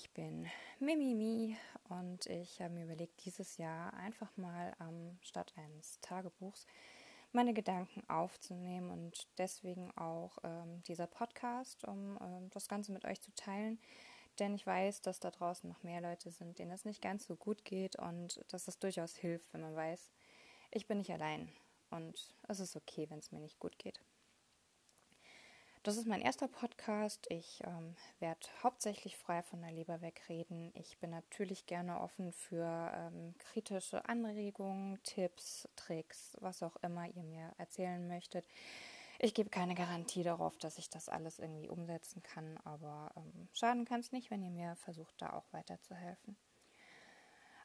[0.00, 0.46] ich bin
[0.78, 1.58] Mimimi
[1.90, 6.66] und ich habe mir überlegt, dieses Jahr einfach mal ähm, statt eines Tagebuchs
[7.32, 13.20] meine Gedanken aufzunehmen und deswegen auch ähm, dieser Podcast, um ähm, das Ganze mit euch
[13.20, 13.78] zu teilen.
[14.38, 17.36] Denn ich weiß, dass da draußen noch mehr Leute sind, denen es nicht ganz so
[17.36, 20.10] gut geht und dass es durchaus hilft, wenn man weiß,
[20.70, 21.52] ich bin nicht allein
[21.90, 24.00] und es ist okay, wenn es mir nicht gut geht.
[25.82, 27.26] Das ist mein erster Podcast.
[27.30, 30.72] Ich ähm, werde hauptsächlich frei von der Leber wegreden.
[30.74, 37.22] Ich bin natürlich gerne offen für ähm, kritische Anregungen, Tipps, Tricks, was auch immer ihr
[37.22, 38.44] mir erzählen möchtet.
[39.18, 43.86] Ich gebe keine Garantie darauf, dass ich das alles irgendwie umsetzen kann, aber ähm, schaden
[43.86, 46.36] kann es nicht, wenn ihr mir versucht, da auch weiterzuhelfen.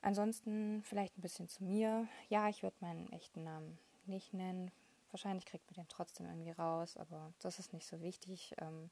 [0.01, 2.07] Ansonsten vielleicht ein bisschen zu mir.
[2.29, 4.71] Ja, ich würde meinen echten Namen nicht nennen,
[5.15, 8.53] Wahrscheinlich kriegt man den trotzdem irgendwie raus, aber das ist nicht so wichtig.
[8.57, 8.89] Ähm,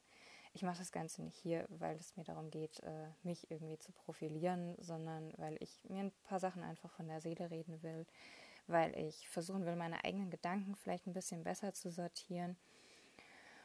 [0.53, 3.91] ich mache das Ganze nicht hier, weil es mir darum geht, äh, mich irgendwie zu
[3.91, 8.05] profilieren, sondern weil ich mir ein paar Sachen einfach von der Seele reden will,
[8.67, 12.55] weil ich versuchen will, meine eigenen Gedanken vielleicht ein bisschen besser zu sortieren.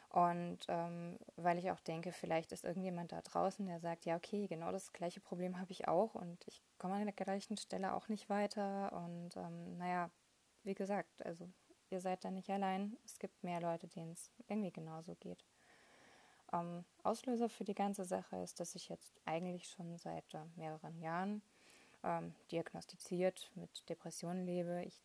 [0.09, 4.49] Und ähm, weil ich auch denke, vielleicht ist irgendjemand da draußen, der sagt, ja, okay,
[4.49, 8.09] genau das gleiche Problem habe ich auch und ich komme an der gleichen Stelle auch
[8.09, 8.93] nicht weiter.
[8.95, 10.11] Und ähm, naja,
[10.65, 11.49] wie gesagt, also
[11.91, 12.97] ihr seid da nicht allein.
[13.05, 15.45] Es gibt mehr Leute, denen es irgendwie genauso geht.
[16.53, 20.99] Ähm, Auslöser für die ganze Sache ist, dass ich jetzt eigentlich schon seit äh, mehreren
[21.01, 21.43] Jahren
[22.03, 24.83] ähm, diagnostiziert mit Depressionen lebe.
[24.85, 25.01] Ich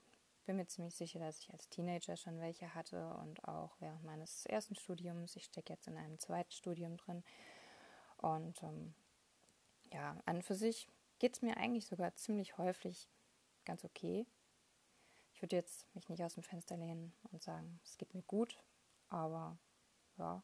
[0.45, 4.45] bin mir ziemlich sicher, dass ich als Teenager schon welche hatte und auch während meines
[4.45, 5.35] ersten Studiums.
[5.35, 7.23] Ich stecke jetzt in einem zweiten Studium drin.
[8.17, 8.93] Und ähm,
[9.91, 10.87] ja, an und für sich
[11.19, 13.09] geht es mir eigentlich sogar ziemlich häufig
[13.65, 14.25] ganz okay
[15.44, 18.58] würde jetzt mich nicht aus dem Fenster lehnen und sagen, es geht mir gut,
[19.09, 19.57] aber
[20.17, 20.41] ja,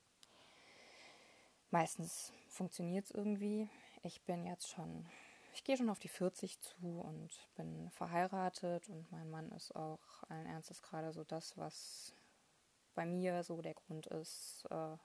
[1.72, 3.69] meistens funktioniert es irgendwie.
[4.03, 5.09] Ich bin jetzt schon,
[5.53, 10.23] ich gehe schon auf die 40 zu und bin verheiratet und mein Mann ist auch
[10.28, 12.13] allen Ernstes gerade so das, was
[12.94, 14.97] bei mir so der Grund ist, äh,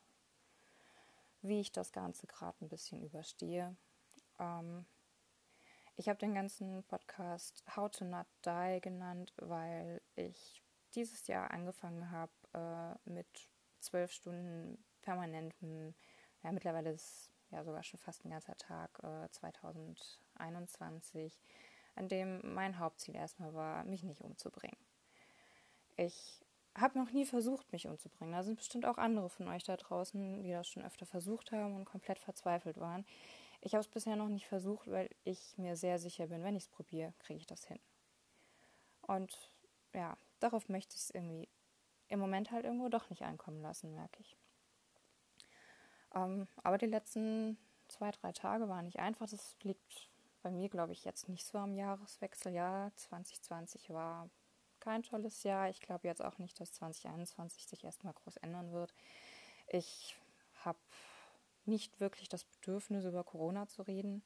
[1.43, 3.77] wie ich das Ganze gerade ein bisschen überstehe.
[4.41, 4.87] Ähm,
[5.97, 10.62] ich habe den ganzen Podcast How to Not Die genannt, weil ich
[10.94, 13.27] dieses Jahr angefangen habe äh, mit
[13.81, 15.94] zwölf Stunden permanentem,
[16.43, 21.38] ja mittlerweile ist ja sogar schon fast ein ganzer Tag äh, 2021,
[21.94, 24.78] an dem mein Hauptziel erstmal war, mich nicht umzubringen.
[25.97, 26.41] Ich
[26.76, 28.32] habe noch nie versucht, mich umzubringen.
[28.32, 31.76] Da sind bestimmt auch andere von euch da draußen, die das schon öfter versucht haben
[31.76, 33.06] und komplett verzweifelt waren.
[33.65, 36.65] Ich habe es bisher noch nicht versucht, weil ich mir sehr sicher bin, wenn ich
[36.65, 37.81] es probiere, kriege ich das hin.
[39.01, 39.51] Und
[39.95, 41.49] ja, darauf möchte ich es irgendwie
[42.09, 44.37] im Moment halt irgendwo doch nicht ankommen lassen, merke ich.
[46.15, 47.57] Ähm, aber die letzten
[47.89, 49.31] zwei, drei Tage waren nicht einfach.
[49.31, 50.11] Das liegt
[50.43, 52.53] bei mir, glaube ich, jetzt nicht so am Jahreswechsel.
[52.53, 54.29] Ja, 2020 war
[54.79, 55.71] kein tolles Jahr.
[55.71, 58.93] Ich glaube jetzt auch nicht, dass 2021 sich erstmal groß ändern wird.
[59.69, 60.15] Ich
[60.57, 60.79] habe
[61.67, 64.23] nicht wirklich das Bedürfnis, über Corona zu reden.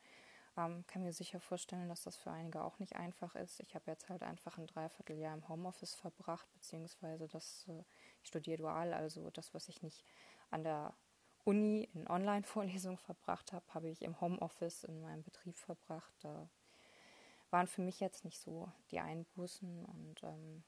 [0.57, 3.61] Ähm, kann mir sicher vorstellen, dass das für einige auch nicht einfach ist.
[3.61, 7.85] Ich habe jetzt halt einfach ein Dreivierteljahr im Homeoffice verbracht, beziehungsweise das, äh,
[8.23, 10.05] ich studiere dual, also das, was ich nicht
[10.51, 10.95] an der
[11.45, 16.13] Uni in Online-Vorlesungen verbracht habe, habe ich im Homeoffice in meinem Betrieb verbracht.
[16.21, 16.49] Da
[17.51, 20.65] waren für mich jetzt nicht so die Einbußen und ähm,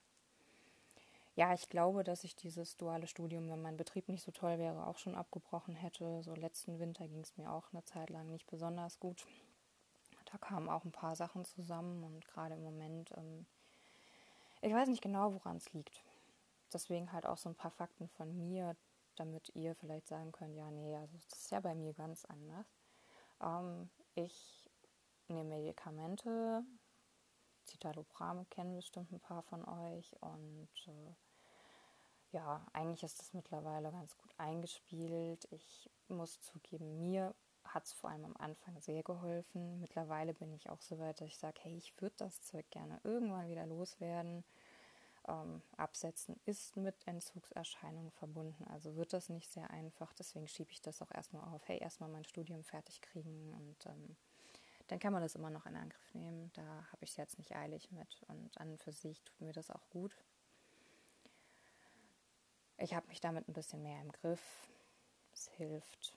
[1.34, 4.86] ja, ich glaube, dass ich dieses duale Studium, wenn mein Betrieb nicht so toll wäre,
[4.86, 6.22] auch schon abgebrochen hätte.
[6.22, 9.26] So letzten Winter ging es mir auch eine Zeit lang nicht besonders gut.
[10.30, 13.46] Da kamen auch ein paar Sachen zusammen und gerade im Moment, ähm,
[14.60, 16.04] ich weiß nicht genau, woran es liegt.
[16.72, 18.76] Deswegen halt auch so ein paar Fakten von mir,
[19.16, 22.66] damit ihr vielleicht sagen könnt, ja, nee, also das ist ja bei mir ganz anders.
[23.40, 24.70] Ähm, ich
[25.28, 26.64] nehme Medikamente,
[27.66, 30.16] Citalopram kennen bestimmt ein paar von euch.
[30.20, 31.14] Und äh,
[32.32, 35.48] ja, eigentlich ist das mittlerweile ganz gut eingespielt.
[35.50, 37.34] Ich muss zugeben, mir
[37.64, 39.80] hat es vor allem am Anfang sehr geholfen.
[39.80, 43.00] Mittlerweile bin ich auch so weit, dass ich sage, hey, ich würde das Zeug gerne
[43.04, 44.44] irgendwann wieder loswerden.
[45.28, 50.14] Ähm, absetzen ist mit Entzugserscheinungen verbunden, also wird das nicht sehr einfach.
[50.14, 51.68] Deswegen schiebe ich das auch erstmal auf.
[51.68, 54.16] Hey, erstmal mein Studium fertig kriegen und ähm,
[54.90, 56.50] dann kann man das immer noch in Angriff nehmen.
[56.54, 58.22] Da habe ich es jetzt nicht eilig mit.
[58.26, 60.16] Und an für sich tut mir das auch gut.
[62.76, 64.68] Ich habe mich damit ein bisschen mehr im Griff.
[65.32, 66.16] Es hilft.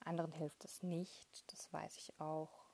[0.00, 2.64] Anderen hilft es nicht, das weiß ich auch.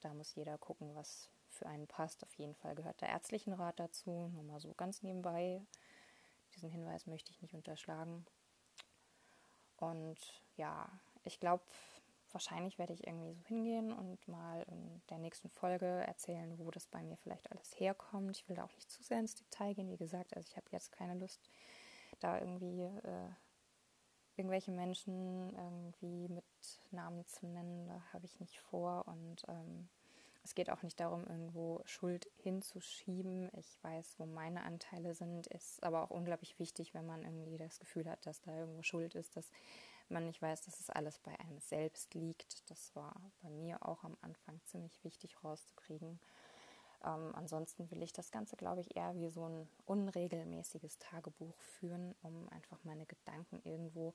[0.00, 2.22] Da muss jeder gucken, was für einen passt.
[2.22, 4.28] Auf jeden Fall gehört der ärztlichen Rat dazu.
[4.32, 5.66] Nur mal so ganz nebenbei.
[6.54, 8.26] Diesen Hinweis möchte ich nicht unterschlagen.
[9.76, 10.18] Und
[10.56, 10.88] ja,
[11.24, 11.64] ich glaube,
[12.32, 16.86] wahrscheinlich werde ich irgendwie so hingehen und mal in der nächsten Folge erzählen, wo das
[16.86, 18.36] bei mir vielleicht alles herkommt.
[18.36, 19.90] Ich will da auch nicht zu sehr ins Detail gehen.
[19.90, 21.40] Wie gesagt, also ich habe jetzt keine Lust,
[22.20, 23.30] da irgendwie äh,
[24.36, 26.44] irgendwelche Menschen irgendwie mit
[26.90, 27.86] Namen zu nennen.
[27.86, 29.06] Da habe ich nicht vor.
[29.06, 29.88] Und ähm,
[30.44, 33.50] es geht auch nicht darum, irgendwo Schuld hinzuschieben.
[33.58, 35.48] Ich weiß, wo meine Anteile sind.
[35.48, 39.14] Ist aber auch unglaublich wichtig, wenn man irgendwie das Gefühl hat, dass da irgendwo Schuld
[39.14, 39.50] ist, dass
[40.10, 42.68] man nicht weiß, dass es alles bei einem selbst liegt.
[42.70, 46.20] Das war bei mir auch am Anfang ziemlich wichtig rauszukriegen.
[47.04, 52.14] Ähm, ansonsten will ich das Ganze, glaube ich, eher wie so ein unregelmäßiges Tagebuch führen,
[52.22, 54.14] um einfach meine Gedanken irgendwo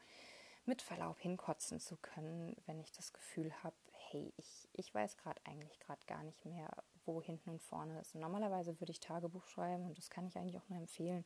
[0.66, 5.42] mit Verlaub hinkotzen zu können, wenn ich das Gefühl habe, hey, ich, ich weiß gerade
[5.46, 6.70] eigentlich gerade gar nicht mehr,
[7.06, 8.16] wo hinten und vorne ist.
[8.16, 11.26] Normalerweise würde ich Tagebuch schreiben und das kann ich eigentlich auch nur empfehlen.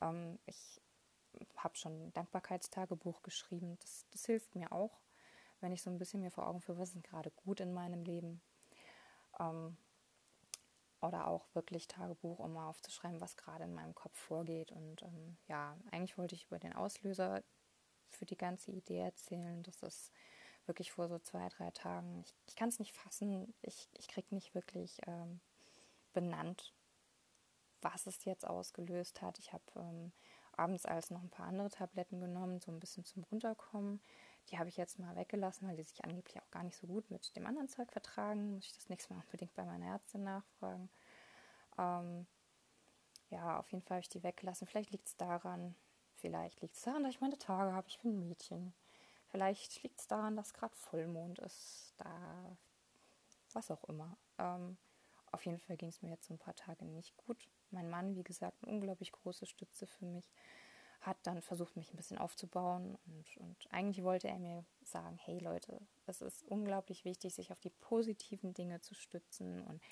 [0.00, 0.80] Ähm, ich
[1.56, 3.78] habe schon ein Dankbarkeitstagebuch geschrieben.
[3.80, 5.00] Das, das hilft mir auch,
[5.60, 8.02] wenn ich so ein bisschen mir vor Augen führe, was ist gerade gut in meinem
[8.02, 8.40] Leben.
[9.38, 9.76] Ähm,
[11.00, 14.70] oder auch wirklich Tagebuch, um mal aufzuschreiben, was gerade in meinem Kopf vorgeht.
[14.72, 17.42] Und ähm, ja, eigentlich wollte ich über den Auslöser
[18.10, 19.62] für die ganze Idee erzählen.
[19.62, 20.12] Das ist
[20.66, 22.20] wirklich vor so zwei, drei Tagen.
[22.20, 23.54] Ich, ich kann es nicht fassen.
[23.62, 25.40] Ich, ich kriege nicht wirklich ähm,
[26.12, 26.74] benannt,
[27.80, 29.38] was es jetzt ausgelöst hat.
[29.38, 30.12] Ich habe ähm,
[30.56, 34.00] abends als noch ein paar andere Tabletten genommen, so ein bisschen zum Runterkommen.
[34.48, 37.10] Die habe ich jetzt mal weggelassen, weil die sich angeblich auch gar nicht so gut
[37.10, 38.54] mit dem anderen Zeug vertragen.
[38.54, 40.90] Muss ich das nächste Mal unbedingt bei meiner Ärztin nachfragen.
[41.78, 42.26] Ähm,
[43.28, 44.66] ja, auf jeden Fall habe ich die weggelassen.
[44.66, 45.76] Vielleicht liegt es daran,
[46.16, 47.88] vielleicht liegt es daran, dass ich meine Tage habe.
[47.88, 48.74] Ich bin ein Mädchen.
[49.28, 51.94] Vielleicht liegt es daran, dass gerade Vollmond ist.
[51.98, 52.56] Da,
[53.52, 54.16] was auch immer.
[54.38, 54.76] Ähm,
[55.30, 57.48] auf jeden Fall ging es mir jetzt so ein paar Tage nicht gut.
[57.72, 60.30] Mein Mann, wie gesagt, eine unglaublich große Stütze für mich,
[61.00, 62.98] hat dann versucht, mich ein bisschen aufzubauen.
[63.06, 67.60] Und, und eigentlich wollte er mir sagen, hey Leute, es ist unglaublich wichtig, sich auf
[67.60, 69.82] die positiven Dinge zu stützen und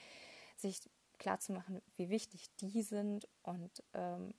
[0.57, 0.81] sich
[1.19, 4.35] klarzumachen, wie wichtig die sind und ähm,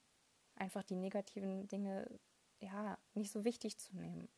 [0.56, 2.20] einfach die negativen Dinge
[2.60, 4.30] ja nicht so wichtig zu nehmen.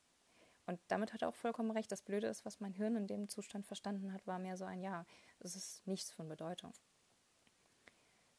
[0.66, 1.92] Und damit hat er auch vollkommen recht.
[1.92, 4.82] Das Blöde ist, was mein Hirn in dem Zustand verstanden hat, war mehr so ein
[4.82, 5.06] Ja,
[5.40, 6.74] es ist nichts von Bedeutung.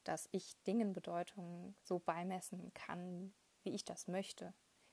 [0.05, 3.33] Dass ich Dingen Bedeutung so beimessen kann,
[3.63, 4.53] wie ich das möchte,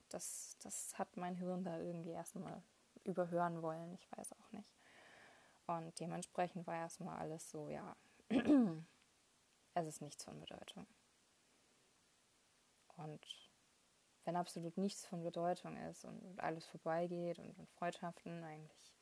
[0.10, 2.64] das, das hat mein Hirn da irgendwie erstmal
[3.04, 3.94] überhören wollen.
[3.94, 4.70] Ich weiß auch nicht.
[5.68, 7.96] Und dementsprechend war erstmal alles so, ja,
[9.74, 10.88] es ist nichts von Bedeutung.
[12.98, 13.50] Und
[14.26, 18.94] wenn absolut nichts von Bedeutung ist und alles vorbeigeht und, und Freundschaften eigentlich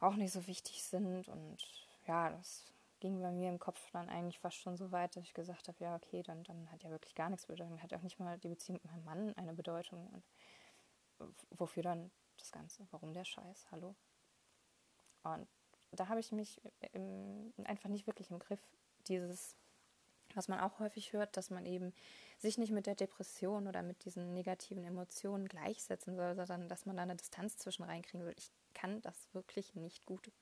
[0.00, 1.28] auch nicht so wichtig sind.
[1.28, 1.58] Und
[2.06, 5.34] ja, das ging bei mir im Kopf dann eigentlich fast schon so weit, dass ich
[5.34, 7.82] gesagt habe, ja, okay, dann, dann hat ja wirklich gar nichts Bedeutung.
[7.82, 10.06] Hat auch nicht mal die Beziehung mit meinem Mann eine Bedeutung.
[11.18, 12.86] Und wofür dann das Ganze?
[12.92, 13.66] Warum der Scheiß?
[13.72, 13.96] Hallo?
[15.24, 15.48] Und
[15.90, 16.60] da habe ich mich
[16.92, 18.64] im, einfach nicht wirklich im Griff,
[19.08, 19.56] dieses
[20.34, 21.92] was man auch häufig hört, dass man eben
[22.38, 26.96] sich nicht mit der Depression oder mit diesen negativen Emotionen gleichsetzen soll, sondern dass man
[26.96, 28.34] da eine Distanz zwischen reinkriegen will.
[28.38, 30.32] Ich kann das wirklich nicht gut.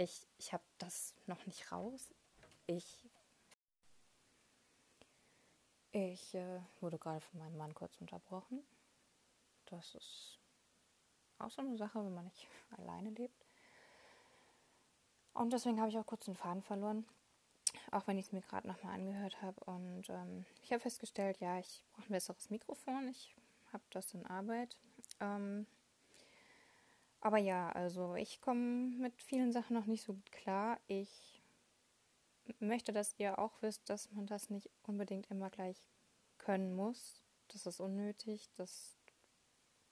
[0.00, 2.14] Ich, ich habe das noch nicht raus.
[2.66, 3.06] Ich,
[5.92, 8.62] ich äh, wurde gerade von meinem Mann kurz unterbrochen.
[9.66, 10.38] Das ist
[11.38, 13.46] auch so eine Sache, wenn man nicht alleine lebt.
[15.34, 17.04] Und deswegen habe ich auch kurz den Faden verloren
[17.92, 19.62] auch wenn ich es mir gerade nochmal angehört habe.
[19.64, 23.08] Und ähm, ich habe festgestellt, ja, ich brauche ein besseres Mikrofon.
[23.08, 23.34] Ich
[23.72, 24.76] habe das in Arbeit.
[25.20, 25.66] Ähm,
[27.20, 30.78] aber ja, also ich komme mit vielen Sachen noch nicht so gut klar.
[30.86, 31.42] Ich
[32.58, 35.76] möchte, dass ihr auch wisst, dass man das nicht unbedingt immer gleich
[36.38, 37.22] können muss.
[37.48, 38.48] Das ist unnötig.
[38.56, 38.96] Das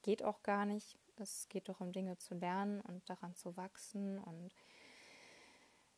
[0.02, 0.98] geht auch gar nicht.
[1.16, 4.54] Es geht doch um Dinge zu lernen und daran zu wachsen und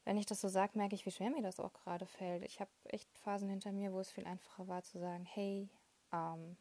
[0.05, 2.43] wenn ich das so sage, merke ich, wie schwer mir das auch gerade fällt.
[2.45, 5.69] Ich habe echt Phasen hinter mir, wo es viel einfacher war zu sagen, hey,
[6.13, 6.57] ähm,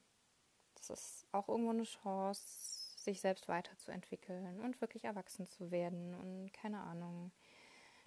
[0.75, 6.53] das ist auch irgendwo eine Chance, sich selbst weiterzuentwickeln und wirklich erwachsen zu werden und
[6.53, 7.31] keine Ahnung.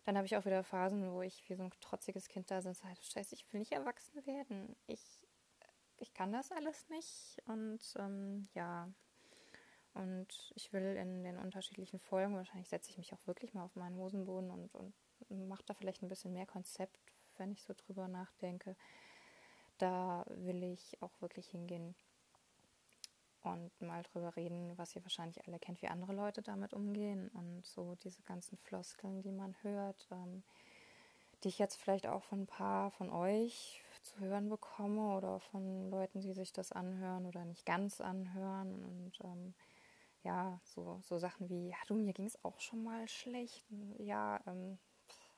[0.05, 2.85] Dann habe ich auch wieder Phasen, wo ich wie so ein trotziges Kind da sitze,
[2.85, 4.75] halt, scheiße, ich will nicht erwachsen werden.
[4.87, 5.01] Ich,
[5.99, 8.93] ich kann das alles nicht und ähm, ja,
[9.95, 13.77] und ich will in den unterschiedlichen Folgen, wahrscheinlich setze ich mich auch wirklich mal auf
[13.77, 14.95] meinen Hosenboden und, und
[15.49, 16.99] mache da vielleicht ein bisschen mehr Konzept,
[17.37, 18.75] wenn ich so drüber nachdenke.
[19.79, 21.95] Da will ich auch wirklich hingehen
[23.43, 27.67] und mal drüber reden, was ihr wahrscheinlich alle kennt, wie andere Leute damit umgehen und
[27.67, 30.43] so diese ganzen Floskeln, die man hört, ähm,
[31.43, 35.91] die ich jetzt vielleicht auch von ein paar von euch zu hören bekomme oder von
[35.91, 39.55] Leuten, die sich das anhören oder nicht ganz anhören und ähm,
[40.23, 43.65] ja, so, so Sachen wie, ja, du, mir ging es auch schon mal schlecht.
[43.99, 44.79] Ja, ähm,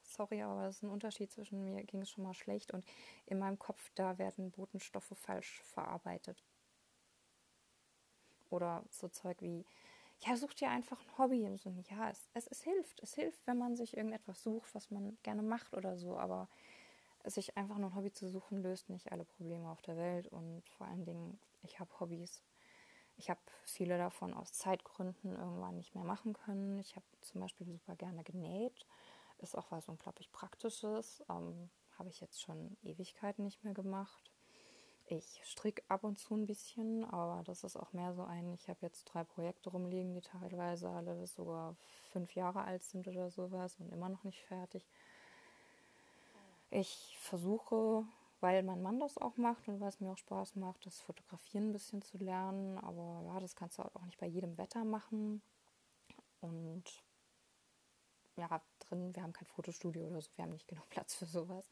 [0.03, 2.85] sorry, aber es ist ein Unterschied zwischen mir ging es schon mal schlecht und
[3.27, 6.43] in meinem Kopf, da werden Botenstoffe falsch verarbeitet.
[8.51, 9.65] Oder so Zeug wie,
[10.21, 11.47] ja, such dir einfach ein Hobby.
[11.47, 13.03] Und so, ja, es, es, es hilft.
[13.03, 16.17] Es hilft, wenn man sich irgendetwas sucht, was man gerne macht oder so.
[16.19, 16.49] Aber
[17.25, 20.29] sich einfach nur ein Hobby zu suchen, löst nicht alle Probleme auf der Welt.
[20.29, 22.43] Und vor allen Dingen, ich habe Hobbys.
[23.17, 26.79] Ich habe viele davon aus Zeitgründen irgendwann nicht mehr machen können.
[26.81, 28.87] Ich habe zum Beispiel super gerne genäht.
[29.39, 31.23] Ist auch was unglaublich Praktisches.
[31.29, 34.34] Ähm, habe ich jetzt schon Ewigkeiten nicht mehr gemacht.
[35.07, 38.69] Ich stricke ab und zu ein bisschen, aber das ist auch mehr so ein, ich
[38.69, 41.77] habe jetzt drei Projekte rumliegen, die teilweise alle sogar
[42.11, 44.87] fünf Jahre alt sind oder sowas und immer noch nicht fertig.
[46.71, 48.05] Ich versuche,
[48.41, 51.69] weil mein Mann das auch macht und weil es mir auch Spaß macht, das Fotografieren
[51.69, 54.85] ein bisschen zu lernen, aber ja, das kannst du halt auch nicht bei jedem Wetter
[54.85, 55.43] machen.
[56.41, 56.85] Und
[58.37, 61.71] ja, drin, wir haben kein Fotostudio oder so, wir haben nicht genug Platz für sowas.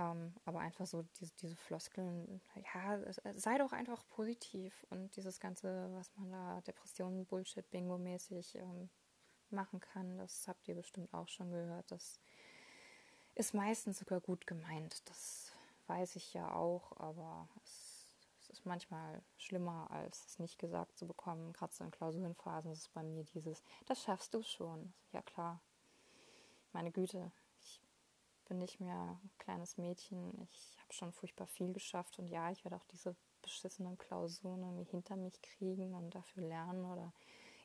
[0.00, 2.98] Ähm, aber einfach so diese, diese Floskeln, ja,
[3.34, 8.88] sei doch einfach positiv und dieses Ganze, was man da, Depressionen, Bullshit, Bingo-mäßig ähm,
[9.50, 11.90] machen kann, das habt ihr bestimmt auch schon gehört.
[11.90, 12.18] Das
[13.34, 15.06] ist meistens sogar gut gemeint.
[15.10, 15.52] Das
[15.86, 18.06] weiß ich ja auch, aber es,
[18.40, 21.52] es ist manchmal schlimmer, als es nicht gesagt zu bekommen.
[21.52, 24.94] Gerade so in Klausurenphasen ist es bei mir dieses, das schaffst du schon.
[25.12, 25.60] Ja klar,
[26.72, 27.32] meine Güte,
[28.50, 30.36] bin nicht mehr ein kleines Mädchen.
[30.42, 34.90] Ich habe schon furchtbar viel geschafft und ja, ich werde auch diese beschissenen Klausuren irgendwie
[34.90, 37.12] hinter mich kriegen und dafür lernen oder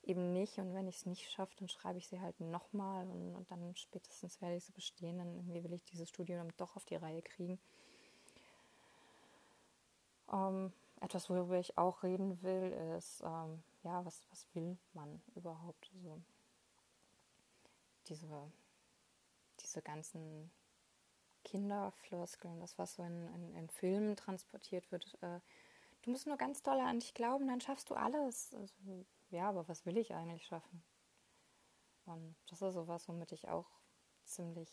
[0.03, 0.59] eben nicht.
[0.59, 3.75] Und wenn ich es nicht schaffe, dann schreibe ich sie halt nochmal und, und dann
[3.75, 5.17] spätestens werde ich sie bestehen.
[5.17, 7.59] Dann irgendwie will ich dieses Studium doch auf die Reihe kriegen.
[10.31, 15.91] Ähm, etwas, worüber ich auch reden will, ist, ähm, ja, was, was will man überhaupt?
[15.95, 16.21] Also
[18.07, 18.51] diese,
[19.59, 20.51] diese ganzen
[21.45, 25.17] Kinderfloskeln, das, was so in, in, in Filmen transportiert wird.
[25.21, 25.39] Äh,
[26.01, 28.53] du musst nur ganz doll an dich glauben, dann schaffst du alles.
[28.53, 30.83] Also, ja, aber was will ich eigentlich schaffen?
[32.05, 33.69] Und das ist sowas, womit ich auch
[34.25, 34.69] ziemlich,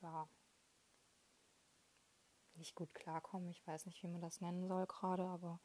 [0.00, 0.28] ja,
[2.54, 3.50] nicht gut klarkomme.
[3.50, 5.60] Ich weiß nicht, wie man das nennen soll gerade, aber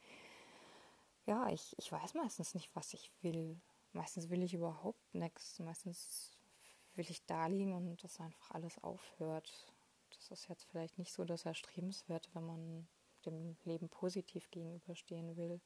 [1.26, 3.60] ja, ich, ich weiß meistens nicht, was ich will.
[3.92, 5.60] Meistens will ich überhaupt nichts.
[5.60, 6.38] Meistens
[6.96, 9.74] will ich da liegen und dass einfach alles aufhört
[10.16, 12.88] das ist jetzt vielleicht nicht so das Erstrebenswerte, wenn man
[13.26, 15.60] dem Leben positiv gegenüberstehen will.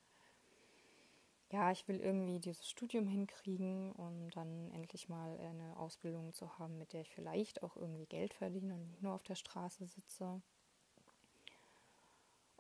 [1.51, 6.77] Ja, ich will irgendwie dieses Studium hinkriegen und dann endlich mal eine Ausbildung zu haben,
[6.77, 10.41] mit der ich vielleicht auch irgendwie Geld verdiene und nicht nur auf der Straße sitze.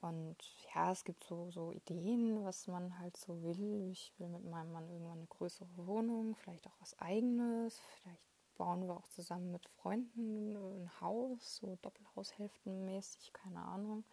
[0.01, 0.35] Und
[0.73, 3.89] ja, es gibt so, so Ideen, was man halt so will.
[3.91, 8.30] Ich will mit meinem Mann irgendwann eine größere Wohnung, vielleicht auch was eigenes, vielleicht
[8.61, 14.03] bauen wir auch zusammen mit Freunden ein Haus, so Doppelhaushälftenmäßig, keine Ahnung.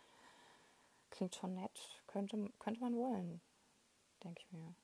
[1.10, 3.42] Klingt schon nett, könnte, könnte man wollen,
[4.24, 4.74] denke ich mir.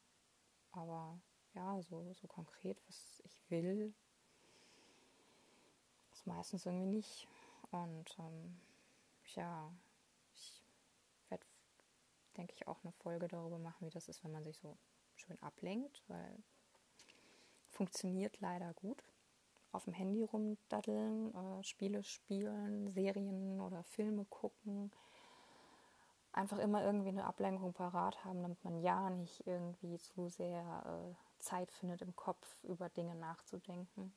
[0.72, 1.18] Aber
[1.54, 3.94] ja, so, so konkret, was ich will,
[6.12, 7.26] ist meistens irgendwie nicht.
[7.70, 8.60] Und ähm,
[9.34, 9.72] ja,
[10.34, 10.62] ich
[11.30, 11.46] werde,
[12.36, 14.76] denke ich, auch eine Folge darüber machen, wie das ist, wenn man sich so
[15.16, 16.36] schön ablenkt, weil
[17.70, 19.02] funktioniert leider gut
[19.74, 24.92] auf dem Handy rumdaddeln, äh, Spiele spielen, Serien oder Filme gucken.
[26.32, 31.42] Einfach immer irgendwie eine Ablenkung parat haben, damit man ja nicht irgendwie zu sehr äh,
[31.42, 34.14] Zeit findet, im Kopf über Dinge nachzudenken.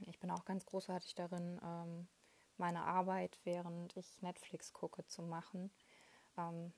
[0.00, 2.08] Ich bin auch ganz großartig darin, ähm,
[2.58, 5.70] meine Arbeit, während ich Netflix gucke, zu machen.
[6.38, 6.72] Ähm,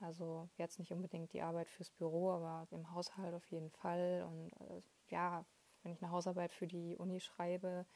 [0.00, 4.26] also jetzt nicht unbedingt die Arbeit fürs Büro, aber im Haushalt auf jeden Fall.
[4.28, 5.44] Und äh, ja,
[5.82, 7.86] wenn ich eine Hausarbeit für die Uni schreibe,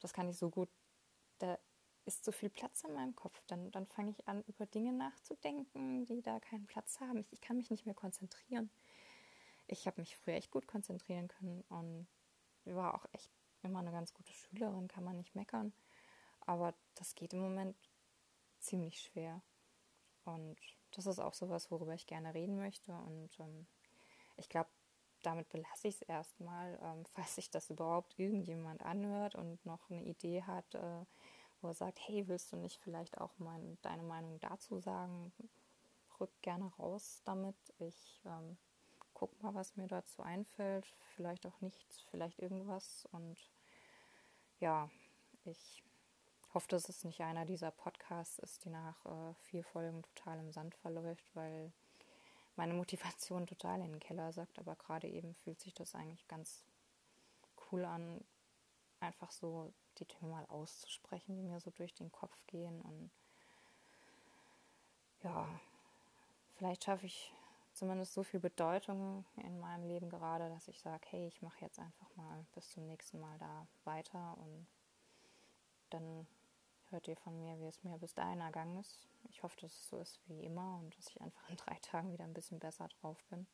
[0.00, 0.68] das kann ich so gut,
[1.38, 1.58] da
[2.04, 3.42] ist so viel Platz in meinem Kopf.
[3.46, 7.18] Dann, dann fange ich an, über Dinge nachzudenken, die da keinen Platz haben.
[7.18, 8.70] Ich, ich kann mich nicht mehr konzentrieren.
[9.66, 12.08] Ich habe mich früher echt gut konzentrieren können und
[12.64, 13.30] war auch echt
[13.62, 15.72] immer eine ganz gute Schülerin, kann man nicht meckern.
[16.40, 17.76] Aber das geht im Moment
[18.58, 19.42] ziemlich schwer.
[20.24, 20.56] Und
[20.92, 22.92] das ist auch sowas, worüber ich gerne reden möchte.
[22.92, 23.66] Und ähm,
[24.36, 24.70] ich glaube,
[25.22, 30.02] damit belasse ich es erstmal, ähm, falls sich das überhaupt irgendjemand anhört und noch eine
[30.02, 31.04] Idee hat, äh,
[31.60, 35.32] wo er sagt, hey, willst du nicht vielleicht auch mein, deine Meinung dazu sagen?
[36.18, 37.56] Rück gerne raus damit.
[37.78, 38.56] Ich ähm,
[39.14, 40.86] guck mal, was mir dazu einfällt.
[41.14, 43.06] Vielleicht auch nichts, vielleicht irgendwas.
[43.12, 43.50] Und
[44.58, 44.90] ja,
[45.44, 45.82] ich
[46.54, 50.52] hoffe, dass es nicht einer dieser Podcasts ist, die nach äh, vier Folgen total im
[50.52, 51.72] Sand verläuft, weil
[52.60, 56.62] meine Motivation total in den Keller sagt, aber gerade eben fühlt sich das eigentlich ganz
[57.72, 58.22] cool an,
[59.00, 63.10] einfach so die Themen mal auszusprechen, die mir so durch den Kopf gehen und
[65.22, 65.48] ja,
[66.58, 67.32] vielleicht schaffe ich
[67.72, 71.78] zumindest so viel Bedeutung in meinem Leben gerade, dass ich sage, hey, ich mache jetzt
[71.78, 74.66] einfach mal bis zum nächsten Mal da weiter und
[75.88, 76.26] dann
[76.90, 79.08] hört ihr von mir, wie es mir bis dahin ergangen ist.
[79.28, 82.12] Ich hoffe, dass es so ist wie immer und dass ich einfach in drei Tagen
[82.12, 83.46] wieder ein bisschen besser drauf bin.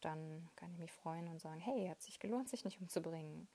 [0.00, 3.48] Dann kann ich mich freuen und sagen, hey, hat sich gelohnt, sich nicht umzubringen.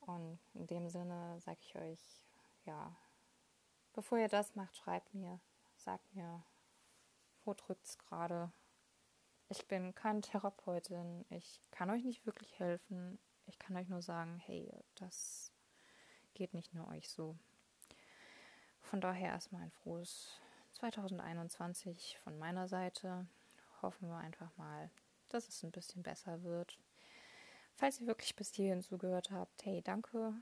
[0.00, 2.26] Und in dem Sinne sage ich euch,
[2.64, 2.94] ja,
[3.92, 5.40] bevor ihr das macht, schreibt mir,
[5.76, 6.44] sagt mir,
[7.44, 8.52] wo drückt es gerade.
[9.48, 13.18] Ich bin keine Therapeutin, ich kann euch nicht wirklich helfen.
[13.46, 15.52] Ich kann euch nur sagen, hey, das
[16.34, 17.36] geht nicht nur euch so.
[18.90, 20.32] Von daher erstmal ein frohes
[20.72, 23.24] 2021 von meiner Seite.
[23.82, 24.90] Hoffen wir einfach mal,
[25.28, 26.76] dass es ein bisschen besser wird.
[27.76, 30.34] Falls ihr wirklich bis hierhin zugehört habt, hey, danke.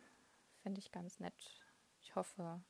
[0.63, 1.63] Finde ich ganz nett.
[2.01, 2.63] Ich hoffe,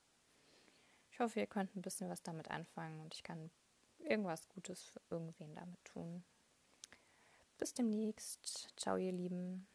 [1.12, 3.48] ich hoffe, ihr könnt ein bisschen was damit anfangen und ich kann
[4.00, 6.24] irgendwas Gutes für irgendwen damit tun.
[7.56, 8.72] Bis demnächst.
[8.76, 9.68] Ciao, ihr Lieben.